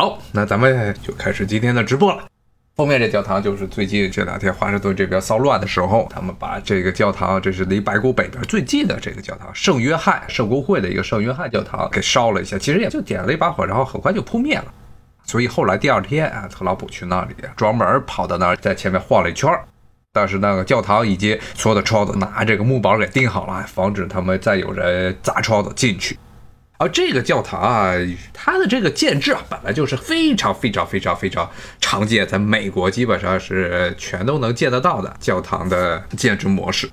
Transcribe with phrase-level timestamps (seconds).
[0.00, 2.26] 好，那咱们就开始今天的直播了。
[2.74, 14.64] 后面这教堂就是最近这两天华盛顿这边骚乱的时候，他们把这个教堂，这是离白宫北边最近的这个教堂圣约翰圣公会的一个圣约翰教堂给烧了一下，其实也就点了一把火，然后很快就扑灭了。
[15.22, 19.52] 所以后来第二天啊，特朗普去那里专门跑到那儿，在前面晃了一圈
[20.14, 26.18] 但是那个教堂以及所有的窗子拿这个木板给钉好了，防止他们再有人砸窗子进去。
[26.80, 27.92] 而这个教堂啊，
[28.32, 36.88] 它的这个建制啊，本来就是非常非常非常非常常见，在美国基本上是全都能见得到的教堂的建筑模式。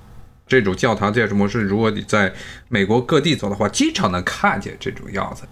[0.46, 2.30] 这种教堂建筑模式，如果你在
[2.68, 5.44] 美国各地走的话，经常能看见这种样子。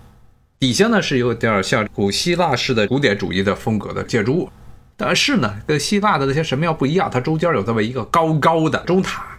[0.59, 4.51] 底下呢是有点像古希腊式的古典主义的风格的建筑物，
[4.98, 9.35] 但是呢，跟希腊的那些神庙不一样，它中间有这么一个高高的钟塔。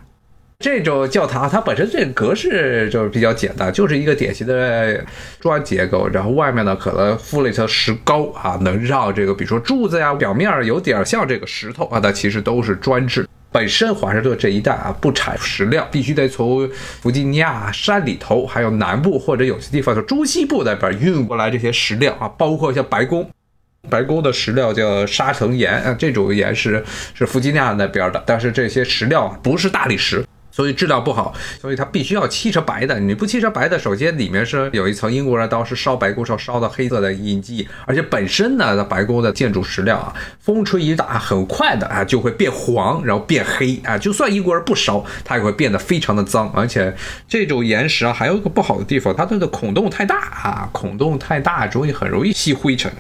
[0.59, 5.05] 这种教堂它本身这个格式就是比较简单，就是一个典型的
[5.39, 13.27] 砖结构，然后外面呢可能敷了一层石膏啊，能让这个比如说柱子呀表面有点像这个石头啊，但其实都是砖质。
[13.51, 16.67] 本身华盛顿这一带啊不产石料，必须得从
[17.01, 23.29] 弗吉尼亚山里头，还有南部或者有些地方就中西部那边运过来这些石料啊，包括像白宫，
[23.89, 30.26] 白宫的石料叫沙层岩啊，这种岩石是弗吉尼亚那边的，但是这些石料不是大理石。
[30.58, 33.00] 所以质量不好，所以它必须要漆成白的。
[33.00, 43.96] 你不漆成白的，首先里面是有一层英国人当时烧白宫时候烧的黑色的印记，而且本身呢，白沟的建筑石料啊，风吹一打，很快的啊就会变黄，然后变黑啊。
[43.96, 46.52] 就算英国人不烧，它也会变得非常的脏。
[46.55, 46.91] 而且
[47.28, 52.91] 这种岩石啊，还有一个不好的地方，它的孔洞太大啊，孔洞太大，容易很容易吸灰尘，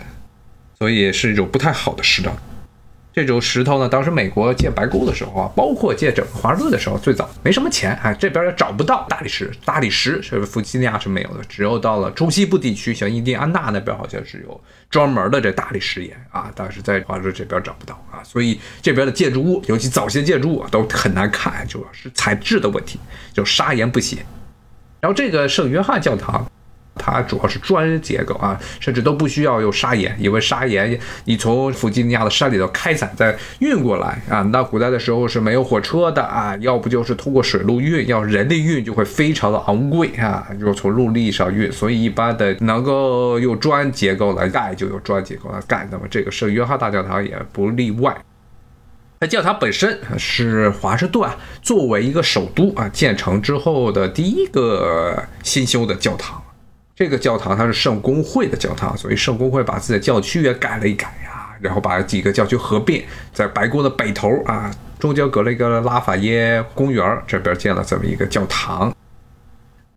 [0.77, 2.31] 所以是一种不太好的石料。
[3.25, 22.99] 这种石头呢，当时美国建白宫的时候啊，包括建整个华盛顿的时候，最早没什么钱啊，这边也找不到大理石，大理石是弗吉尼亚是没有的，只有到了中西部地区，像印第安纳那边好像是有专门的这大理石岩啊，但是在华盛顿这边找不到啊，所以这边的建筑物，尤其早些建筑物啊都很难看，主要是材质的问题，
[23.33, 24.19] 就砂岩不行。
[24.99, 26.45] 然后这个圣约翰教堂。
[26.97, 48.15] 它主要是砖结构啊，甚至都不需要用砂岩，因为砂岩你从弗吉尼亚的山里头开采再运过来啊，那古代的时候是没有火车的啊，要不就是通过水路运，要人力运就会非常的昂贵啊，就从陆地上运，所以一般的能够用砖结构来盖就有砖结构来盖，那么这个圣约翰大教堂也不例外。
[49.19, 51.27] 那教堂本身是华盛顿
[51.63, 56.39] 作为一个首都啊建成之后的第一个新修的教堂。
[56.97, 68.91] 这个教堂它是圣公会的教堂，所以圣公会把自己的教区也改了一改呀，然后把几个教区合并，在白宫的北头啊，中间隔了一个拉法耶公园，这边建了这么一个教堂。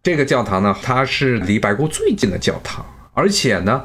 [0.03, 2.84] 这个教堂呢，它是离白宫最近的教堂，
[3.15, 3.82] 而且呢。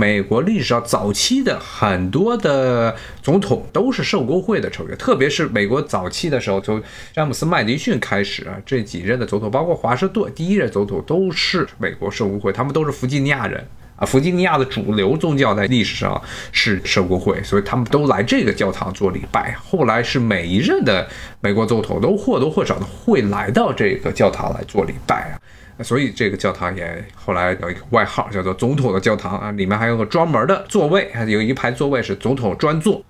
[0.00, 13.62] 美国历史上早期的很多的总统都是圣公会的成员，特别是美国早期的时候，从詹姆斯麦迪逊开始啊，这几任的总统，包括华盛顿第一任总统都是美国圣公会，他们都是弗吉尼亚人
[13.96, 14.06] 啊。
[14.06, 16.18] 弗吉尼亚的主流宗教在历史上
[16.50, 19.54] 是圣公会，所以他们都来这个教堂做礼拜。
[19.62, 21.06] 后来是每一任的
[21.42, 25.36] 美国总统都或多或少的会来到这个教堂来做礼拜啊。
[25.82, 33.02] 所以这个教堂也后来有一个外号，叫做“总统的教堂”啊，里面还有个专门的座位，有一排座位是总统专座。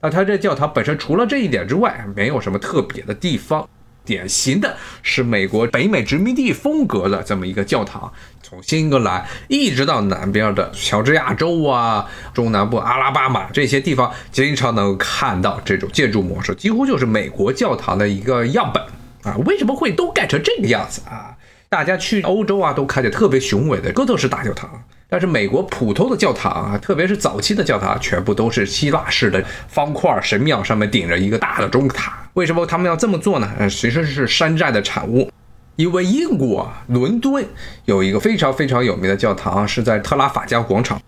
[0.00, 3.68] 那它这教堂本身除了这一点之外，没有什么特别的地方。
[4.06, 8.12] 典型的是美国北美殖民地风格的这么一个教堂，
[8.42, 18.82] 从新英格兰一直到南边的乔治亚州啊、中南部阿拉巴马这些地方，经常能看到这种建筑模式，几乎就是美国教堂的一个样本
[19.22, 19.38] 啊。
[19.46, 21.33] 为什么会都盖成这个样子啊？
[21.68, 24.70] 大家去欧洲啊，都看见特别雄伟的哥特式大教堂，
[25.08, 32.28] 但是美国普通的教堂啊，特别是早期的教堂，全部都是希腊式的方块神庙，上面顶着一个大的钟塔。
[32.34, 33.50] 为什么他们要这么做呢？
[33.58, 35.30] 呃，其实是山寨的产物。
[35.76, 37.44] 因为英国伦敦
[37.84, 41.00] 有一个非常非常有名的教堂，是在特拉法加广场。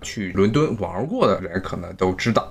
[0.00, 2.50] 去伦敦玩过的人可能都知道。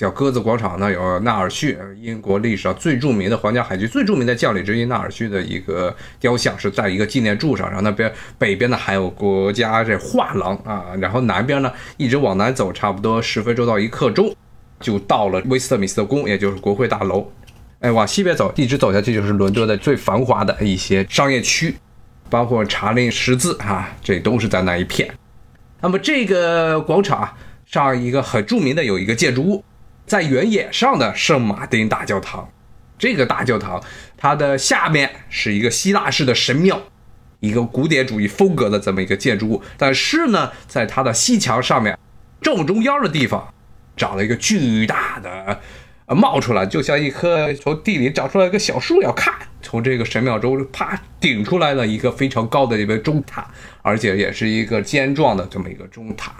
[0.00, 7.66] 叫鸽子广场呢，有纳尔逊，英国历史上最著名的皇家海军最著名的将领之一纳尔逊的一个雕像，是在一个纪念柱上。
[7.66, 14.34] 然后那边北边呢还有国家这画廊啊，然后南边呢一直往南走，差不多十分钟到一刻钟，
[14.80, 17.30] 就到了威斯特敏斯特宫，也就是国会大楼。
[17.80, 21.74] 哎，往西边走，一直走下去就是伦敦的最繁华的一些商业区，
[22.30, 25.10] 包括查令十字啊，这都是在那一片。
[25.82, 27.36] 那么这个广场
[27.66, 29.62] 上一个很著名的有一个建筑物。
[30.10, 32.50] 在原野上的圣马丁大教堂，
[32.98, 33.80] 这个大教堂
[34.16, 36.82] 它的下面是一个希腊式的神庙，
[37.38, 39.62] 一个古典主义风格的这么一个建筑物。
[39.78, 41.96] 但是呢，在它的西墙上面
[42.42, 43.54] 正中央的地方，
[43.96, 45.60] 长了一个巨大的，
[46.06, 53.48] 呃，冒出来，就像一棵从地里长出来一个小树要看，从这个神庙中啪顶出来了一个非常高的一个钟塔，
[53.80, 56.34] 而且也是一个尖状的这么一个钟塔。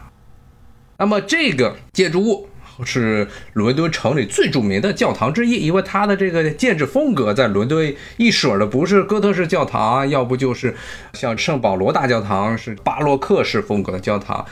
[0.99, 2.49] 那么这个建筑物。
[2.85, 10.75] 是伦敦城里最著名的教堂之一，因为它的这个建筑风格在伦敦一水的，不是哥特式教堂，要不就是
[11.15, 14.45] 像圣保罗大教堂是巴洛克式风格的教堂。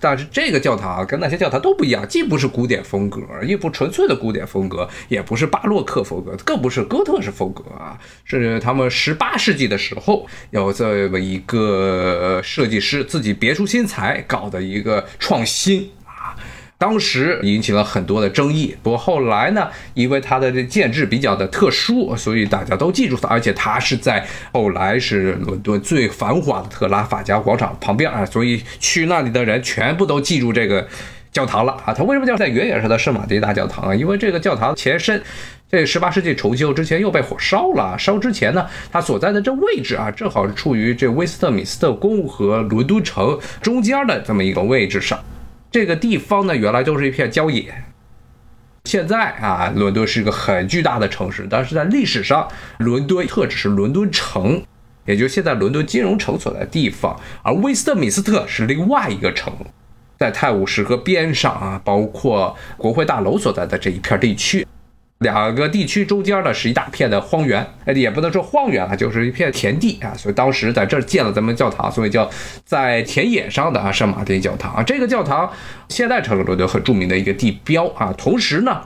[0.00, 15.90] 但是这个教堂跟那些教堂都不一样，既不是古典风格，也不纯粹的古典风格，也不是巴洛克风格，更不是哥特式风格啊，是他们十八世纪的时候有这么一个设计师自己别出心裁搞的一个创新。
[16.76, 30.86] 当时引起了很多的争议，不过后来呢，因为它的这建制比较的特殊，所以大家都记住它，而且它是在后来是伦敦最繁华的特拉法加广场旁边啊，所以去那里的人全部都记住这个
[31.32, 31.94] 教堂了啊。
[31.94, 33.94] 它为什么叫在原野上的圣马丁大教堂啊？
[33.94, 35.22] 因为这个教堂前身，
[35.70, 45.18] 这十八世纪重修之前又被火烧了，烧之前呢，它所在的这位置啊，正好是处于这威斯特敏斯特宫和伦敦城中间的这么一个位置上。
[45.74, 47.82] 这个地方呢，原来就是一片郊野。
[48.84, 52.48] 现在啊，伦敦是一个很巨大的城市，但是在历史上，
[52.78, 54.62] 伦敦特指是伦敦城，
[55.04, 59.52] 也就是现在伦敦金融城所在地方，而威斯特敏斯特是另外一个城，
[60.16, 64.64] 在泰晤士河边上啊，包括国会大楼所在的这一片地区。
[65.24, 67.66] 两个地区中间呢是一大片的荒原，
[67.96, 70.14] 也不能说荒原啊，就是一片田地啊。
[70.14, 72.30] 所以当时在这儿建了咱们教堂，所以叫
[72.64, 74.82] 在田野上的啊圣马丁教堂啊。
[74.82, 75.50] 这个教堂
[75.88, 78.82] 现在成了伦敦很著名的一个地标啊，同时呢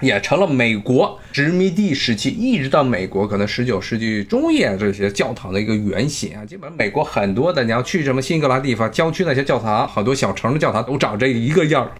[0.00, 6.44] 也成了美国殖民地时期一直到美国可能十九世纪中叶这些教堂的一个原型啊。
[6.44, 11.92] 基本上美国很多的你要去什么新格兰地方郊区那些教堂，好多小城的教堂都长这一个样儿。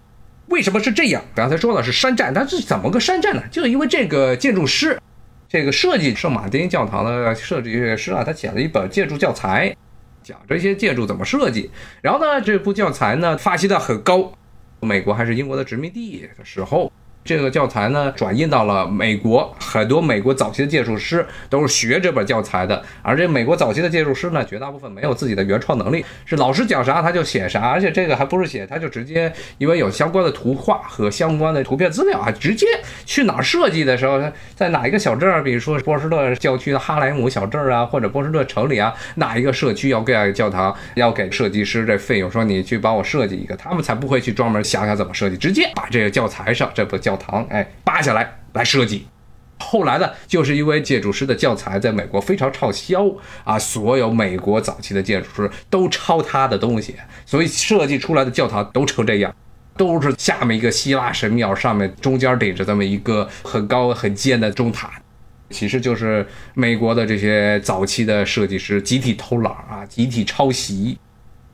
[0.51, 1.23] 为什么是这样？
[1.35, 3.43] 刚才说了是山寨，它是怎么个山寨呢？
[3.51, 5.01] 就是因为这个建筑师，
[5.49, 9.75] 这个设计圣马丁教堂的设计师啊，他写了一本建筑教材，
[10.23, 11.71] 讲这些建筑怎么设计。
[12.03, 14.33] 然后呢，这部教材呢发行的很高，
[14.81, 16.93] 美国还是英国的殖民地的时候。
[17.23, 22.83] 这个教材呢，转印到了美国，很多美国早期的建筑师都是学这本教材的。
[23.03, 32.67] 而这美国早期的建筑师呢，绝大部分没有自己的原创能力，是老师讲啥他就写啥，而且这个还不是写，他就直接因为有相关的图画和相关的图片资料啊，直接
[33.05, 34.21] 去哪儿设计的时候，
[34.57, 47.10] 在哪一个小镇，比如说波士顿郊区的哈莱姆小镇啊，或者波士顿城里啊，哪一个社区要盖教堂，要给设计师这费用，说你去帮我设计一个，他们才不会去专门想想怎么设计，直接把这个教材上这部教。
[47.11, 49.07] 教堂，哎，扒下来来设计。
[49.59, 53.05] 后来呢，就是因为建筑师的教材在美国非常畅销
[53.45, 56.95] 啊，所有美国早期的建筑师都抄他的东西，
[57.27, 59.35] 所以设计出来的教堂都成这样，
[59.77, 64.91] 都是下面一个希腊神庙，上面中间顶着这么一个很高很尖的钟塔，
[65.51, 70.99] 其实就是美国的这些早期的设计师集体偷懒啊，集体抄袭。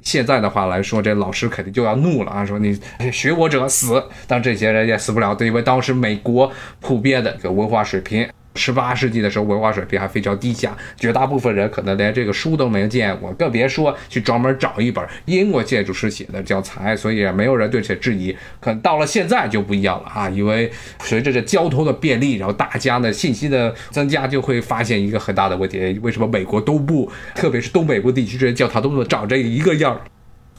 [0.06, 2.46] 现在的话来说，这老师肯定就要怒了啊！
[2.46, 2.78] 说你
[3.10, 6.48] 学我者死，但这些人也死不了，因为当时美国
[6.80, 8.24] 普遍的这个文化水平。
[8.56, 16.96] 十八世纪的时候，文化水平还非常低下，绝大部分人可能连这个书都没见过，更别说去专门找一本英国建筑师写的教材。
[16.96, 18.34] 所以也没有人对此质疑。
[18.58, 20.70] 可能到了现在就不一样了啊，因为
[21.00, 30.00] 随着这交通的便利，然后大家的信息的增加，就会发现一个很大的问题：为什么美国东部，特别是东北部地区这些教堂都能长这一个样？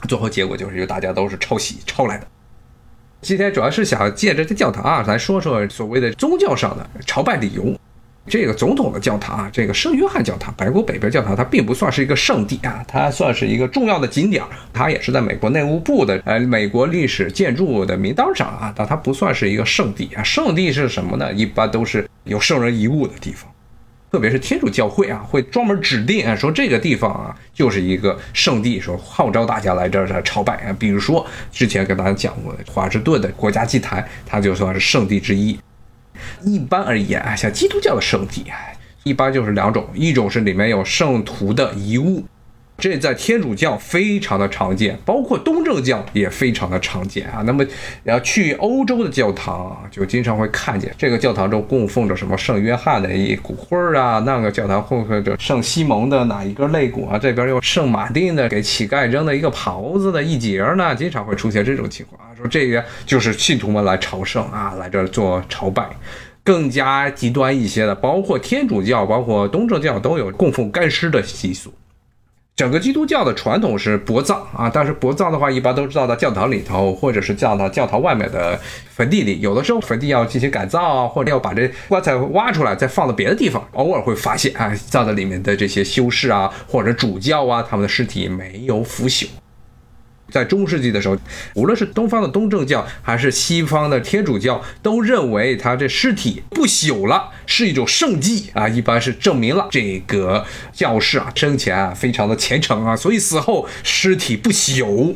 [0.08, 2.28] 最后结果就是，因为大家都是抄袭抄来的。
[3.22, 7.76] 今天主要是想借着这教堂啊，来说说所谓的宗教上的朝拜理由。
[8.28, 14.44] 这个总统的教堂啊，这个圣约翰教堂，白宫北边教堂，它并不算是一个圣地啊，它算是一个重要的景点，
[14.74, 20.22] 它也是在美国内务部的呃美国历史建筑的名单上啊，但它不算是一个圣地啊。
[20.22, 21.32] 圣地是什么呢？
[21.34, 23.50] 一般都是有圣人遗物的地方，
[24.12, 30.76] 特别是天主教会啊，会专门指定啊，说这个地方啊就是一个圣地，说号召大家来这儿朝拜啊。
[30.78, 35.58] 比如说之前跟大家讲过的华盛顿的国家祭坛，它就算是圣地之一。
[36.44, 38.58] 一般而言啊，像基督教的圣地啊，
[39.04, 42.26] 一般就是两种，一种是里面有圣徒的遗物，
[42.78, 47.42] 这在天主教非常的常见，包括东正教也非常的常见啊。
[47.46, 47.66] 那么
[48.04, 65.90] 要去欧洲的教堂啊，就经常会看见这个教堂中供奉着什么圣约翰的一骨灰儿啊，那个教堂供奉着圣西蒙的哪一根肋骨啊，这边又圣马丁的给乞丐扔的一个袍子的一节呢，经常会出现这种情况啊，说这个就是信徒们来朝圣啊，来这做朝拜。
[66.44, 71.74] 更加极端一些的，包括天主教、包括东正教都有供奉干尸的习俗。
[72.58, 78.60] 整个基督教的传统是薄葬啊，但是薄葬的话，一般都是葬到教堂里头，或者是葬到教堂外面的
[78.90, 79.40] 坟地里。
[79.42, 83.64] 有的时候坟地要进行改造啊，或者要把这棺材挖出来，再放到别的地方。
[83.74, 89.28] 偶尔会发现啊，葬在里面的这些修士啊，或者主教啊，他们的尸体没有腐朽。
[90.30, 91.18] 在中世纪的时候，
[91.56, 105.16] 无论是东方的东正教还是西方的天主教，都认为他这尸体不朽了是一种圣迹啊，一般是证明了这个教士啊生前啊非常的虔诚啊，所以死后尸体不朽。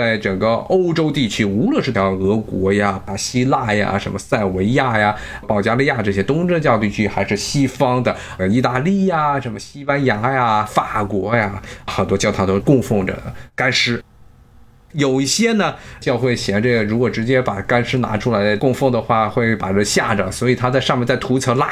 [0.00, 5.14] 在整个欧洲地区，无论是像俄国呀、啊希腊呀、什么塞维亚呀、
[5.46, 13.14] 保加利亚这些东正教地区，还是西方的呃意大利呀、什么西班牙呀、法国呀，很多教堂都供奉着
[13.54, 14.02] 干尸。
[14.92, 21.68] 有一些呢，教会嫌这个如果直接把干尸拿出来供奉的话，会把这吓着，所以他在上面再涂一层蜡，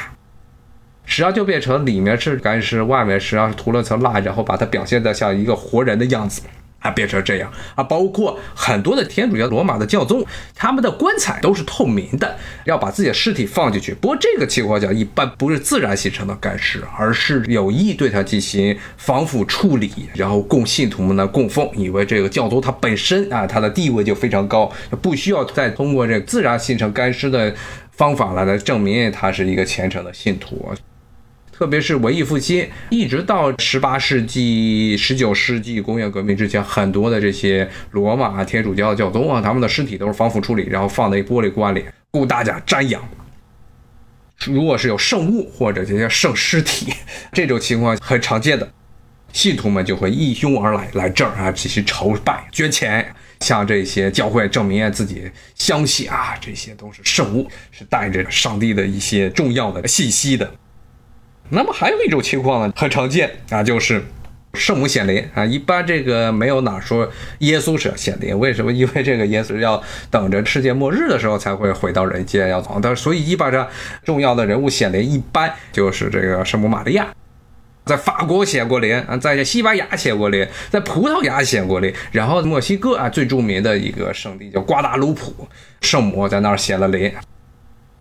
[1.07, 6.43] 实际上就变成里面是干尸，外面实际上是涂了层蜡，然后把它表现的像一个活人的样子。
[6.81, 7.83] 啊，变成这样啊！
[7.83, 13.93] 包括很多的天主教罗马的教宗，他们的棺材都是透明的，要把自己的尸体放进去。
[13.95, 21.69] 不过这个情况下一般不是自然形成的干尸，而是有意对它进行防腐处理，然后供信徒们呢供奉。
[21.75, 24.71] 因为这个教宗他本身啊，他的地位就非常高，
[25.03, 27.53] 不需要再通过这个自然形成干尸的
[27.91, 30.73] 方法来来证明他是一个虔诚的信徒。
[31.59, 43.03] 特别是文艺复兴，一直到十八世纪、十九世纪工业革命之前，很多的这些罗马天主教教宗啊，他们的尸体都是防腐处理，然后放在一玻璃棺里供大家瞻仰。
[44.47, 46.93] 如果是有圣物或者这些圣尸体，
[47.33, 48.71] 这种情况很常见的，
[49.33, 60.49] 信徒们就会一拥而来，来这儿啊进行朝拜、捐钱，向这些教会证明自己相信啊，这些都是圣物，是带着上帝的一些重要的信息的。
[61.51, 64.03] 那么还有一种情况呢，很常见啊，就是
[64.55, 65.45] 圣母显灵啊。
[65.45, 68.71] 一般这个没有哪说耶稣是显灵，为什么？
[68.71, 72.79] 因为这个耶稣要等着世界末日的时候才会回到人间要走。
[72.83, 73.67] 但所以一般上
[74.05, 77.09] 重要的人物显灵，一般就是这个圣母玛利亚，
[77.87, 85.49] 在法国显过灵啊，在西班牙显过灵，在葡萄牙显过灵，然后墨西哥啊最著名的一个圣地叫瓜达卢普，
[85.81, 87.11] 圣母在那儿显了灵。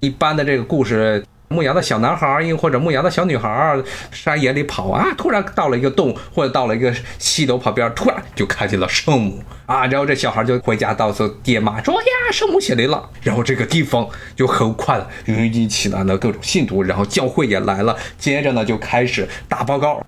[0.01, 1.23] 一般的这个故事。
[1.49, 13.09] 牧羊的小男孩儿，又或者牧羊的小女孩儿，山野里跑啊，突然到了一个洞，或者到了一个溪流旁边，突然就看见了圣母啊，然后这小孩就回家告诉爹妈说呀，圣母显灵了。
[13.21, 20.05] 然后这个地方就很快的云集起来了各种信徒，然后教会也来了，接着呢就开始打报告，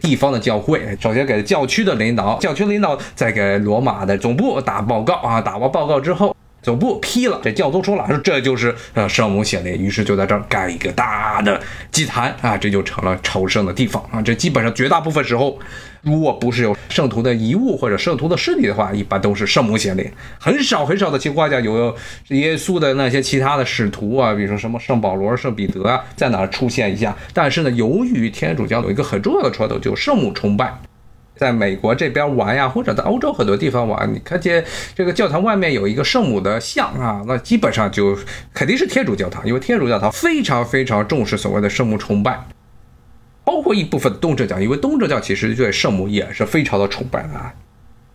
[0.00, 6.36] 地方的教会首先给教区的领导，教区领导再给罗马的总部打报告啊，打完报告之后。
[6.62, 14.22] 总部批了，这教宗说了，说这就是呃圣母显灵，于是就在这儿盖一个大的祭坛啊，这就成了朝圣的地方啊。
[14.22, 15.58] 这基本上绝大部分时候，
[16.02, 20.08] 如果不是有圣徒的遗物或者圣徒的尸体的话，一般都是圣母显灵。
[20.38, 21.94] 很少很少的情况下有
[22.28, 27.16] 耶稣的那些其他的使徒啊，比如说什么圣保罗、圣彼得啊，在哪儿出现一下。
[27.34, 30.72] 但是呢，由于天主教有一个很重要的传统，就圣母崇拜。
[31.36, 38.16] 在美国这边玩呀，或者在欧洲很多地方玩，你看见这个教堂外面有一个圣母的像啊，那基本上就
[38.54, 42.46] 肯定是天主教堂，因为天主教堂非常非常重视所谓的圣母崇拜，
[43.44, 47.52] 包括一部分东正教，因为东正教其实对圣母也是非常的崇拜啊，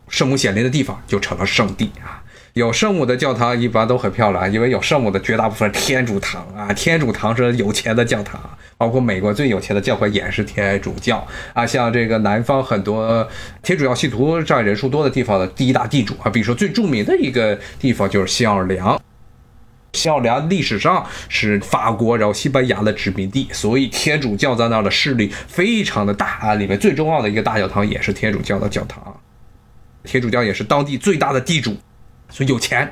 [0.08, 2.24] 圣母显灵的地方就成了圣地啊。
[2.58, 8.42] 有圣母的教堂一般都很漂亮，因为有圣母的绝大部分天主堂啊，天主堂是有钱的教堂，
[8.78, 11.68] 包括美国最有钱的教会也是天主教啊。
[11.68, 13.26] 像这个南方很多
[13.62, 19.00] 天主教信徒占人数多的地方的第一大地主啊，比如说最著名的一个地方就是新奥尔良。
[19.94, 26.56] 新奥尔良历史上是法国然后西班牙的殖民地，所以天主教在那儿的势力非常的大啊。
[26.56, 29.16] 里面最重要的一个大教堂也是天主教的教堂，
[30.04, 31.78] 天主教也是当地最大的地主。
[32.30, 32.92] 所以有钱，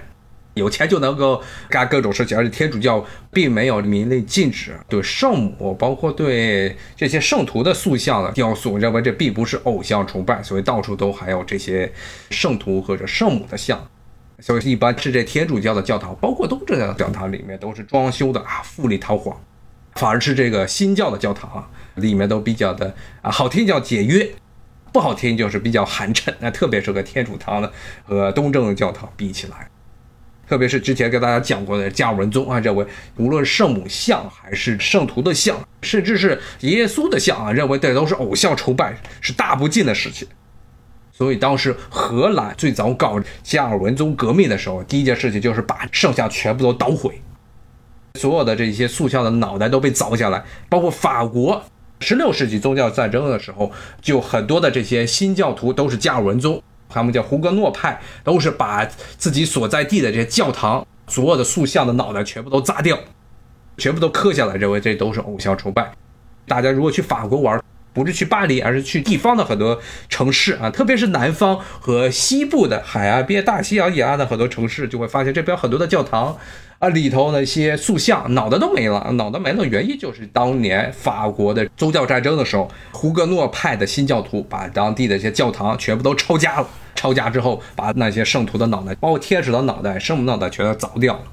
[0.54, 11.92] 有钱就能够干各种事情，而且天主教并没有明令禁止对圣母，包括对这些圣徒的塑像的雕塑，认为这并不是偶像崇拜，所以到处都还有这些
[12.30, 13.86] 圣徒或者圣母的像。
[14.40, 19.38] 所以一般是这天主教的教堂，包括东正教的教堂里面都是装修的啊富丽堂皇，
[19.96, 24.30] 反而是这个新教的教堂啊里面都比较的啊好听叫简约。
[24.96, 27.70] 不好听就是比较寒碜，那特别是和天主堂的
[28.06, 29.68] 和东正教堂比起来，
[30.48, 32.88] 特别是之前跟大家讲过的加尔文宗啊，认为
[33.18, 40.26] 无论圣母像还是圣徒的像，甚至是耶稣的像啊，认为这都是偶像崇拜，是大不敬的事情。
[41.12, 47.22] 所以当时荷兰最早搞加尔文宗革命的时候，第一件事情就是把圣像全部都捣毁，
[48.18, 51.62] 所有的这些塑像的脑袋都被凿下来，包括法国。
[52.00, 53.72] 十六世纪宗教战争的时候，
[54.02, 58.86] 就很多的这些新教徒都是加尔文宗，他们叫胡格诺派，都是把
[59.18, 63.00] 自己所在地的这些教堂所有的塑像的脑袋全部都砸掉，
[63.78, 65.94] 全部都刻下来，认为这都是偶像崇拜。
[66.48, 67.60] 大家如果去法国玩，
[67.94, 76.38] 不是去巴黎，而是去地方的很多城市啊，特别是南方和西部的海岸边、大西洋沿岸的很多城市，就会发现这边很多的教堂。
[76.80, 86.68] 啊，里头那些塑像脑袋都没了，脑袋没了，原因就是当年法国的宗教战争的时候，胡格诺派的新教徒把当地的一些教堂全部都抄家了。
[86.94, 91.24] 抄家之后，把那些圣徒的脑袋，包括天使的脑袋、圣母脑袋，全都凿掉了。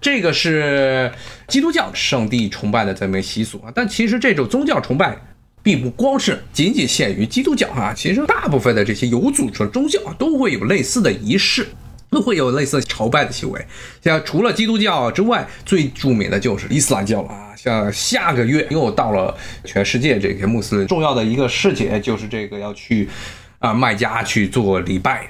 [0.00, 1.12] 这个是
[1.46, 3.72] 基督教圣地崇拜的这么习俗啊。
[3.74, 5.16] 但其实这种宗教崇拜，
[5.62, 11.66] 并不光是仅仅限于基督教啊，其实大部分的这些有组织的宗教都会有类似的仪式。
[12.10, 13.66] 都会有类似朝拜的行为，
[14.02, 17.54] 像除了基督教之外，最著名的就是伊斯兰教了啊。
[17.56, 23.08] 像下个月又到了全世界这个穆斯林重要的一个事节，就是这个要去
[23.60, 25.28] 啊麦加去做礼拜，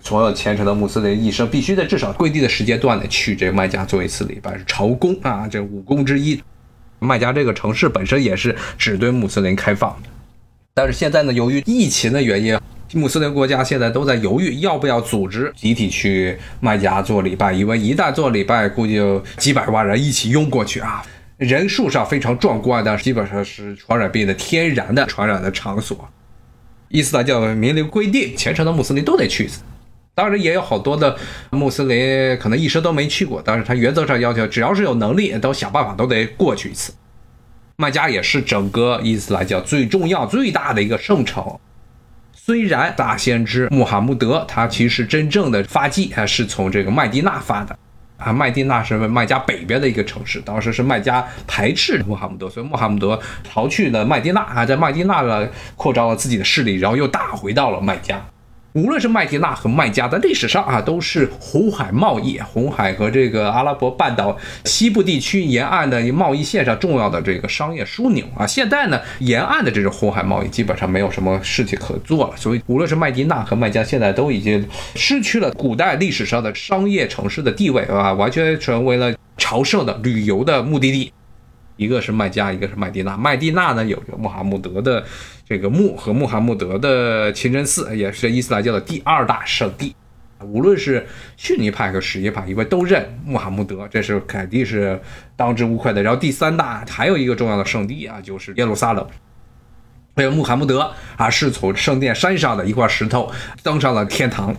[0.00, 6.42] 所有虔诚的穆斯林一生必须在至少规定的时间段内去这个麦加做一次礼拜，是朝贡啊，这五宫之一。
[6.98, 9.96] 麦加这个城市本身也是只对穆斯林开放，
[10.74, 12.58] 但是现在呢，由于疫情的原因。
[12.94, 19.00] 穆斯林国家现在都在犹豫要不要组织集体去麦加做礼拜，因为一旦做礼拜，估计
[19.38, 21.02] 几百万人一起拥过去啊，
[21.38, 26.08] 人数上非常壮观，但是基本上是传染病的天然的传染的场所。
[26.88, 29.62] 伊斯兰教明令规定，虔诚的穆斯林都得去一次。
[30.14, 31.16] 当然，也有好多的
[31.48, 36.92] 穆斯林可能一生都没去过，但是他原则上要求，只要是有能力，都想办法都得过去一次。
[37.76, 41.58] 麦加也是整个伊斯兰教最重要、最大的一个圣城。
[42.44, 47.78] 虽然大先知穆罕默德他其实真正的发迹啊是从这个麦地那发的，
[48.16, 58.20] 啊麦地那是麦加北边的一个城市，当时是麦加排斥穆罕默德，所以穆罕默德逃去了麦地那啊，在麦地那呢扩张了自己的势力，然后又打回到了麦加。
[58.74, 68.46] 无论是麦地那和麦加，在历史上啊，都是红海贸易、红海和这个阿拉伯半岛西部地区沿岸的贸易线上重要的这个商业枢纽啊。
[68.46, 81.12] 现在呢，沿岸的这种红海贸易基本上没有什么事情可做了，所以无论是麦地那和麦加，现在都已经失去了古代历史上的商业城市的地位啊，完全成为了朝圣的旅游的目的地。
[81.76, 83.16] 一个是麦加，一个是麦地那。
[83.16, 85.04] 麦地那呢，有个穆罕默德的
[85.46, 89.94] 这个墓和穆罕默德的清真寺，也是伊斯兰教的第二大圣地。
[90.44, 91.06] 无论是
[91.36, 95.00] 逊尼派和什叶派，因为都认穆罕默德，这是肯定是
[95.36, 96.02] 当之无愧的。
[96.02, 99.06] 然后第三大还有一个重要的圣地啊，就是耶路撒冷。
[100.16, 103.30] 还有穆罕默德啊，是从圣殿山上的一块石头
[103.62, 104.54] 登上了天堂。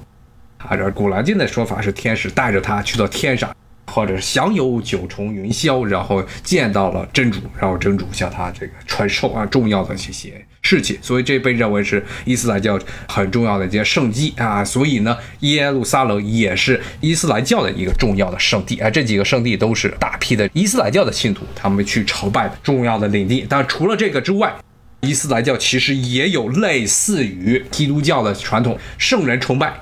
[0.58, 3.54] 啊，这古兰经的说法是天使带着他去到天上。
[3.88, 14.63] 或者是享有九重云霄，然后见到了真主，然后真主向他这个传授啊重要的这些事情，所以这被认为是伊斯兰教很重要的一件圣迹啊。
[14.63, 18.89] 所以呢，耶路撒冷也是伊斯兰教的一个重要的圣地啊。
[18.89, 23.46] 这几个圣地都是大批的伊斯兰教的信徒他们去朝拜的重要的领地。
[23.50, 24.56] 但除了这个之外，
[25.02, 29.74] 伊斯兰教其实也有类似于基督教的传统圣人崇拜。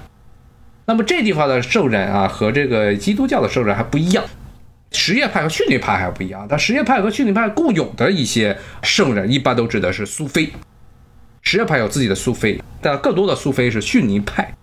[0.85, 4.23] 那么这地方的圣人啊，和这个基督教的圣人还不一样，
[4.91, 6.45] 什叶派和逊尼派还不一样。
[6.49, 10.51] 但什叶派和逊尼派共有的一些圣人，一般都指的是苏菲。
[11.43, 14.53] 什叶派有自己的苏菲，但更多的苏菲是逊尼派。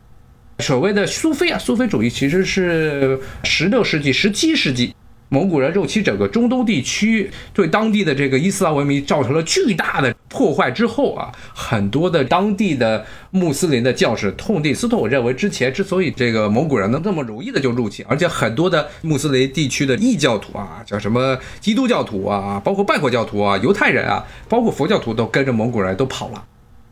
[0.59, 4.95] 所谓的苏菲啊，苏菲主义其实是十六世纪、十七世纪。
[5.31, 26.45] 蒙古人入侵整个中东地区，对当地的这个伊斯兰文明造成了巨大的破坏之后啊，很多的当地的穆斯林的教士痛定思痛，认为之前之所以这个蒙古人能这么容易的就入侵，而且很多的穆斯林地区的异教徒啊，叫什么基督教徒啊，包括拜火教徒啊、犹太人啊，包括佛教徒都跟着蒙古人都跑了，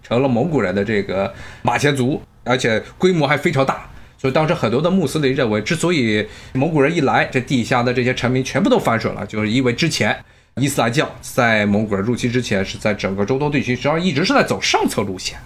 [0.02, 3.90] 成了蒙古人的这个马前卒，而且规模还非常大。
[4.18, 10.16] 所以当时很多的穆斯林认为，之所以蒙古人一来，这地下的这些臣民全部都反水了，就是因为之前
[10.58, 15.38] 伊斯兰教在蒙古人入侵之前，是在整个中东地区，实际上一直是在走上层路线。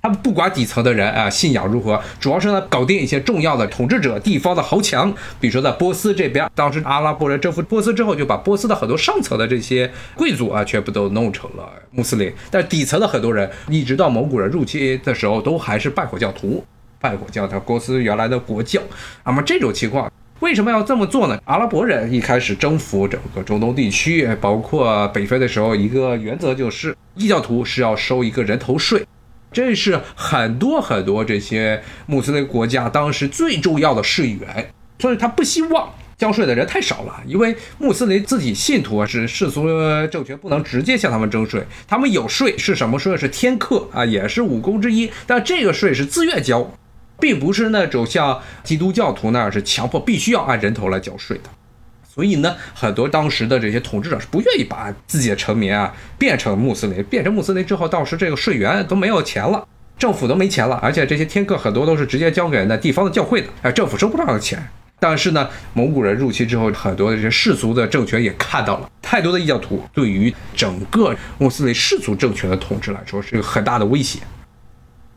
[0.00, 5.12] 他们不管底层的人啊信仰如何，主要是呢搞定一些重要的统治者、地方的豪强。
[5.38, 12.32] 比如说在波斯这边，当时阿拉伯人征服波斯之后，就把波斯的很多上层的这些贵族啊，全部都弄成了穆斯林。
[12.50, 16.64] 但底层的很多人，一直到蒙古人入侵的时候，都还是拜火教徒。
[16.98, 18.80] 拜火教，他波斯原来的国教，
[19.26, 21.40] 那么这种情况为什么要这么做呢？
[21.44, 29.06] 阿拉伯人一开始征服整个中东地区，包括北非的时候，一个原则就是异教徒是要收一个人头税，
[29.52, 39.66] 这是很多很多这些穆斯林国家当时最重要的税源，所以他不希望交税的人太少了，因为穆斯林自己信徒啊是世俗
[40.10, 43.16] 政权不能直接向他们征税，他们有税是什么税？
[43.16, 46.70] 是天课啊，也是五功之一，但这个税是自愿交，
[47.24, 51.44] 并不是那种像基督教徒那样是强迫必须要按人头来交税的。
[52.06, 59.66] 所以呢，很多当时的这些统治者是不愿意把自己的臣民啊变成穆斯林，变成穆斯林之后，到时这个税源都没有钱了，
[59.98, 64.62] 政府都没钱了，而且这些天课很多都是直接交给那地方的教会的，哎，政府收不上钱。
[65.00, 74.18] 但是呢，蒙古人入侵之后，很多的这些世俗的政权也看到了，太多的异教徒对于整个穆斯林世俗政权的统治来说是一个很大的威胁。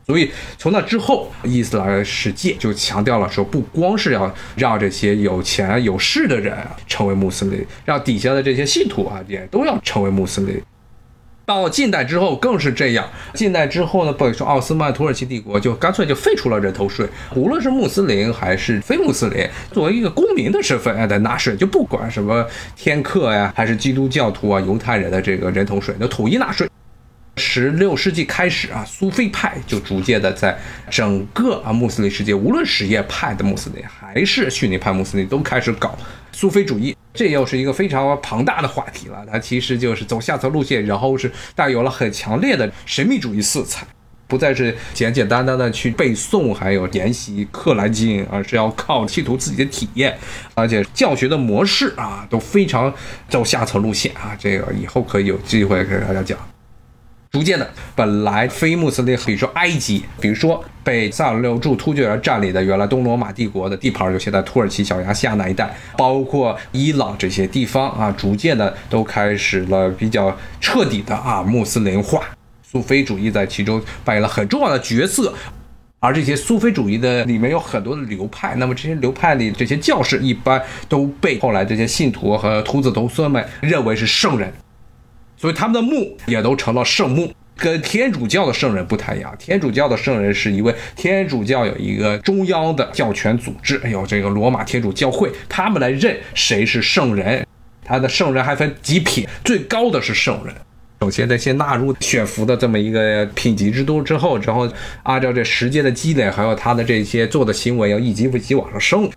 [0.08, 10.58] 所以从那之后，伊斯兰世界就强调了说，不光是要让这些有钱有势的人成为穆斯林，让底下的这些信徒啊也都要成为穆斯林。
[11.44, 13.06] 到近代之后更是这样。
[13.34, 26.67] 近代之后呢，比如说奥斯曼土耳其帝国就干脆就废除了人头税，无论是穆斯林还是非穆斯林，作为一个公民的身份，得纳税，就不管什么天克呀，还是基督教徒啊、犹太人的这个人头税，都统一纳税。
[27.38, 30.58] 十六世纪开始啊，苏菲派就逐渐的在
[30.90, 35.96] 整个啊穆斯林世界，无论什叶派的穆斯林还是逊尼派穆斯林，都开始搞
[36.32, 36.94] 苏菲主义。
[37.14, 39.26] 这又是一个非常庞大的话题了。
[39.30, 43.84] 它其实就是走下层路线，然后是带有了很强烈的神秘主义色彩，
[44.28, 50.16] 不再是简简单单的去背诵还有研习《克兰经》，而是要靠信徒自己的体验，
[50.54, 52.92] 而且教学的模式啊都非常
[53.28, 54.36] 走下层路线啊。
[54.38, 56.38] 这个以后可以有机会给大家讲。
[57.30, 72.22] 逐渐的，本来非穆斯林，比如说埃及，比如说被萨尔六柱突厥人占领的原来东罗马帝国的地盘，就现在土耳其小亚细亚那一带，包括伊朗这些地方啊，逐渐的都开始了比较彻底的啊穆斯林化，
[72.62, 75.34] 苏菲主义在其中扮演了很重要的角色。
[76.00, 84.50] 而这些苏菲主义的里面有很多的流派，那么这些流派里这些教士一般都被后来这些信徒和徒子徒孙们认为是圣人。
[85.38, 89.34] 所以他们的墓也都成了圣墓，跟天主教的圣人不太一样。
[89.38, 97.46] 天主教的圣人是一位天主教有一个中央的教权组织，有这个罗马天主教会，他们来认谁是圣人。
[97.84, 100.54] 他的圣人还分几品，最高的是圣人。
[101.00, 104.68] 首先得先纳入选服的这么一个品级制度之后，然后
[105.04, 109.08] 按照这时间的积累，还有他的这些做的行为，要一级一级往上升。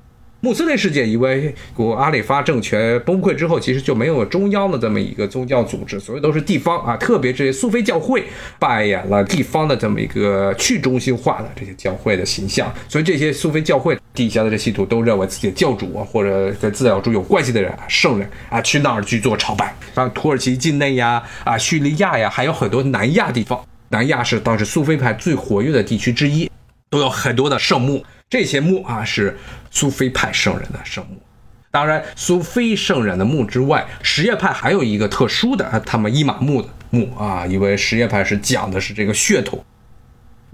[0.43, 6.97] 穆斯林世界，因为古阿里发政权崩溃之后，其实就没有中央的这么一个宗教组织，所以都是地方啊。
[6.97, 8.23] 特别这些苏菲教会
[8.57, 19.75] 扮演了地方的这么一个去中心化的这些教会的形象，所以这些苏菲教会底下的这信徒都认为自己的教主啊，或者跟自教主有关系的人啊，圣人啊，去那儿去做朝拜。
[19.95, 26.49] 像土耳其境内呀，啊，叙利亚呀，还有很多南亚地方，南亚是当时苏菲派最活跃的地区之一，
[26.89, 28.03] 都有很多的圣墓。
[28.31, 29.37] 这些墓啊是
[29.69, 31.21] 苏菲派圣人的圣墓，
[31.69, 39.61] 当然苏菲圣人的墓之外，什叶派还有一个特殊的，他们伊玛目的墓啊，因为什叶派是讲的是这个血统。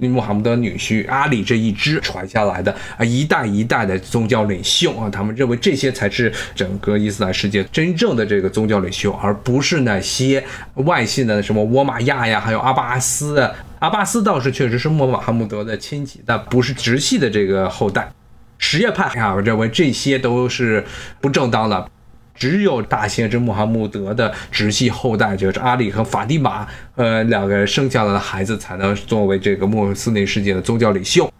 [0.06, 10.44] 穆罕默德女婿阿里这一支传下来的啊，一代一代的宗教领袖啊，他们认为这些才是整个伊斯兰世界真正的这个宗教领袖，而不是那些
[10.76, 13.50] 外姓的什么沃玛亚呀，还有阿巴斯。
[13.80, 18.12] 阿巴斯倒是确实是穆罕默德的亲戚，但不是直系的这个后代。
[18.60, 20.84] 什叶派啊，认为这些都是
[21.22, 21.88] 不正当的。
[22.38, 31.32] 只有大先知穆罕默德的直系后代，就是阿里和法蒂玛，呃，两个人生下来的孩子才能作为这个穆斯林世界的宗教领袖。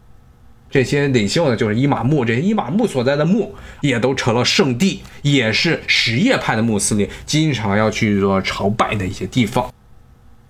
[0.70, 9.72] 这些领袖呢，就是伊玛目，这些伊玛目所在的墓也都成了圣地，也是什叶派的穆斯林经常要去做朝拜的一些地方。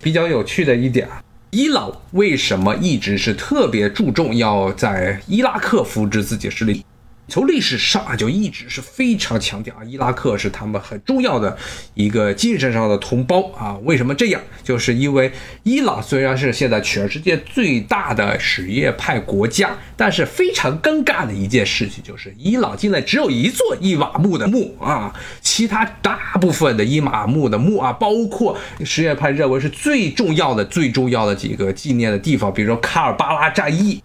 [0.02, 1.08] 比较有趣的一点，
[1.50, 6.84] 伊朗为什么一直是特别注重要在伊拉克扶植自己势力？
[7.28, 11.56] 从历史上啊，就一直是非常强调啊，伊拉克是他们很重要的
[11.94, 13.76] 一个精神上的同胞啊。
[13.84, 14.40] 为什么这样？
[14.64, 15.30] 就是因为
[15.62, 34.02] 伊朗虽然是现在全世界最大的什叶派国家，但是非常尴尬的一件事情就是，伊朗境内只有一座伊瓦木的墓啊，其他大部分的伊玛目的墓啊，包括什叶派认为是最重要的、最重要的几个纪念的地方，比如说卡尔巴拉战役。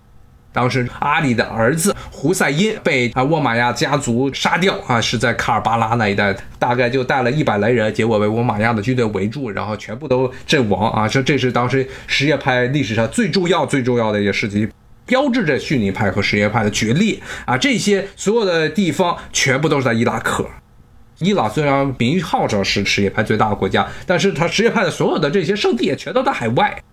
[0.53, 11.07] 当时阿里的儿子胡塞因被啊沃玛亚家族杀掉啊，是在卡尔巴拉那一带，大概就带了一百来人，结果被沃玛亚的军队围住，然后全部都阵亡啊！
[11.07, 14.69] 这这是当时什叶派历史上最重要、最重要的一个事情，
[15.05, 17.57] 标志着逊尼派和什叶派的决裂啊！
[17.57, 20.47] 这些所有的地方全部都是在伊拉克。
[21.19, 26.83] 伊朗虽然名号上是什叶派最大的国家，但是它什叶派的所有的这些圣地也全都在海外。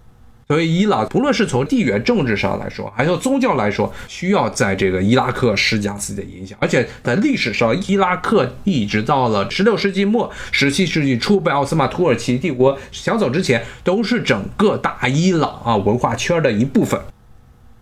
[0.51, 6.59] 所以伊朗不论是从地缘政治上来说，还是宗教来说，需要在这个伊拉克施加自己的影响。
[6.61, 17.01] 而且在历史上，伊拉克一直到了十六世纪末、十七世纪初被奥斯曼土耳其帝国抢走之前，都是整个大伊朗啊文化圈的一部分。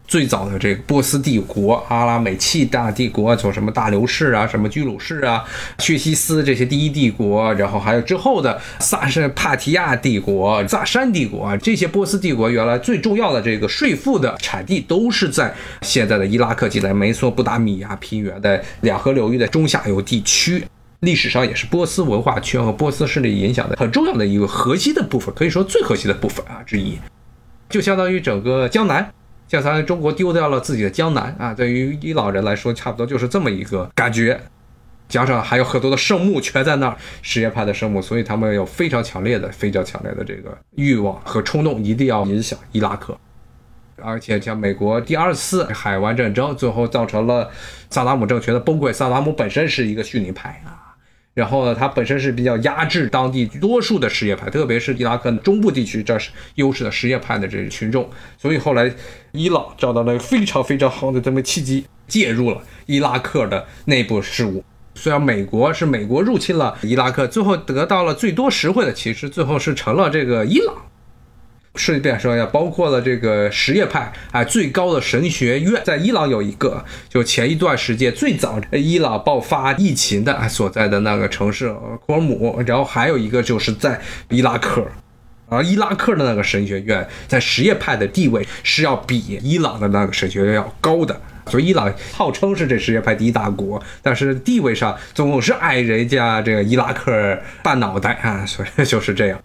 [0.09, 5.45] 最早的这个波斯帝国、阿拉美契大帝国，从什么大流士啊、什么居鲁士啊、
[5.81, 20.65] 薛西斯这些第一帝国，然后还有之后的萨什帕提亚帝国、萨珊帝国啊，这些波斯帝国原来最重要的这个税赋的产地都是在现在的伊拉克及在美索不达米亚平原的两河流域的中下游地区，
[21.01, 26.99] 历史上也是波斯文化圈和波斯势力影响的很重要的一个核心的部分，可以说最核心的部分啊之一，
[27.69, 29.13] 就相当于整个江南。
[29.49, 34.41] 像咱中国丢掉了自己的江南啊，对于伊朗人来说，差不多就是这么一个感觉。
[35.09, 43.17] 加上还有很多的圣墓全在那儿，什叶派的圣墓，所以他们有非常强烈的、非常强烈的这个欲望和冲动，一定要影响伊拉克。
[44.03, 47.51] 而且像美国第二次海湾战争，最后造成了
[47.89, 48.93] 萨达姆政权的崩溃。
[48.93, 50.88] 萨达姆本身是一个逊尼派啊。
[51.39, 58.93] 然后呢，它本身是比较压制当地多数的什叶派，特别是伊拉克中部地区这是优势的什叶派的这个群众，所以后来
[59.31, 64.65] 伊朗找到了非常非常好的这么契机，介入了伊拉克的内部事务。
[64.97, 70.75] 虽然美国是美国入侵了伊拉克，最后得到了最多实惠的，其实最后是成了这个伊朗。
[71.79, 81.73] 顺便说一下，包括了这个什叶派啊，最高的神学院在伊朗有一个，就前一段时间最早伊朗爆发疫情的所在的那个城市
[82.05, 84.85] 库尔姆，然后还有一个就是在伊拉克，
[85.49, 99.41] 而伊拉克的那个神学院在什叶派的地位是要比伊朗的那个神学院要高的，所以伊朗号称是这什叶派第一大国，但是地位上总是挨人家这个伊拉克半脑袋啊，所以 就是这样。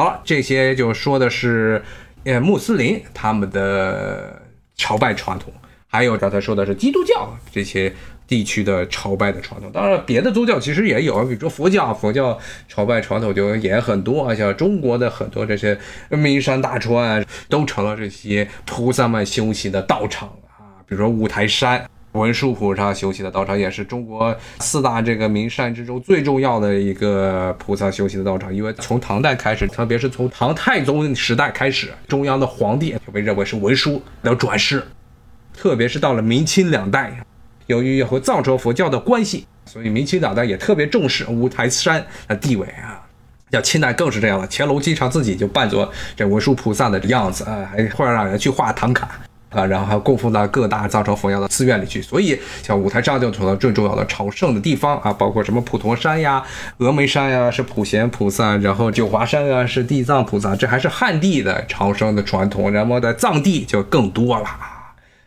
[0.00, 1.82] 好了，这些就说的是，
[2.24, 4.40] 呃，穆斯林他们的
[4.74, 5.52] 朝拜传统，
[5.88, 7.92] 还有刚才说的是基督教这些
[8.26, 9.70] 地区的朝拜的传统。
[9.70, 21.86] 当然，别的宗教其实也有，比如说佛教，佛教朝拜传统就也很多，像中国的很多这些名山大川都成了这些菩萨们修行的道场啊，比如说五台山。
[22.12, 34.82] 文殊菩萨修习的道场也是中国四大这个名山之中最重要的一个菩萨修习的道场，因为从唐代开始，特别是从唐太宗时代开始，中央的皇帝就被认为是文殊的转世，
[35.56, 37.16] 特别是到了明清两代，
[37.66, 43.06] 由于和藏传佛教的关系，所以明清两代也特别重视五台山的地位啊。
[43.50, 49.10] 要清代更是这样了，乾隆经常自己就扮作这文殊菩萨的样子啊，还会让人去画唐卡。
[49.50, 56.42] 啊，然后还供奉到各大藏传佛教的寺院里去，所以像五台山就成了最重要的朝圣的地方啊，包括什么普陀山呀、
[56.78, 64.46] 峨眉山呀是普贤菩萨，然后九华山啊是地藏菩萨，这还是汉地的朝圣的传统，然后在藏地就更多了，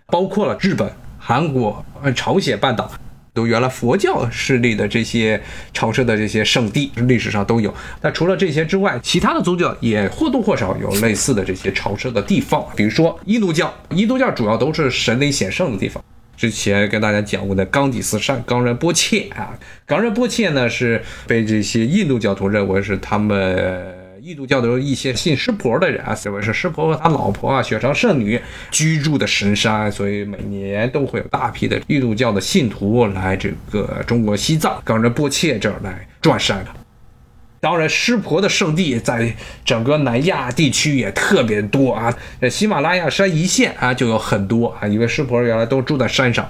[0.07, 2.89] 包括了日本、韩国、朝鲜半岛。
[3.33, 5.41] 都原来佛教势力的这些
[5.73, 7.73] 朝圣的这些圣地，历史上都有。
[8.01, 12.63] 那除了这些之外，其他的宗教也或多或少有类似的这些朝圣的地方。
[12.75, 16.03] 比如说印度教，印度教主要都是神灵显圣的地方。
[16.37, 24.02] 之前跟大家讲过的冈底斯山、冈仁波切啊，冈仁波切呢是被这些印度教徒认为是他们。
[24.25, 28.39] 印度教的一些信湿婆的人啊，认为是湿婆和他老婆啊，雪场圣女
[28.71, 36.65] 居住的神山，所以每年都会有大批的印度教的信徒来这个中国西藏冈仁波切这儿来转山。
[37.59, 46.49] 当然，湿婆的圣地在整个南亚地区也特别多啊，在喜马拉雅山一线啊就有很多啊，因为湿婆原来都住在山上。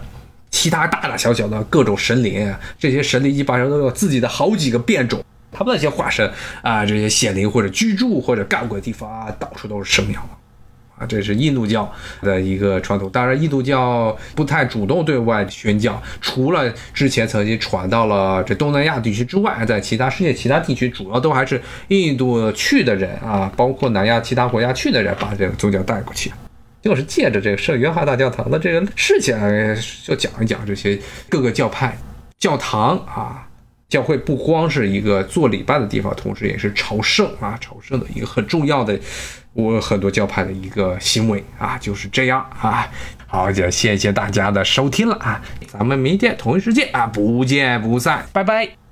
[0.51, 5.19] 其他大大小小的各种神灵，这些神灵一般上都有自己的好几个变种。
[5.53, 6.29] 他们那些化身
[6.61, 11.05] 啊，这些显灵或者居住或者干过的地方啊，到处都是神庙啊。
[11.05, 13.09] 这是印度教的一个传统。
[13.09, 26.31] 当然，印度教不太主动对外宣教，除了之前曾经传到了这东南亚地区之外，在其他世界其他地区，主要都还是印度去的人啊，包括南亚其他国家去的人，把这个宗教带过去。
[26.81, 29.35] 就是借着这个圣约翰大教堂的这个事情，
[30.05, 31.97] 就讲一讲这些各个教派
[32.39, 33.47] 教堂啊。
[33.89, 38.99] 教会不光是一个做礼拜的地方，同时也是朝圣啊，朝圣的一个很重要的，
[39.53, 42.89] 我很多教派的一个行为啊，就是这样啊。
[43.27, 48.82] 好，就谢谢大家的收听了啊，咱们明天同一时间啊，不见不散，拜拜。